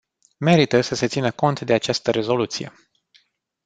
[0.37, 2.73] Merită să se țină cont de această rezoluție.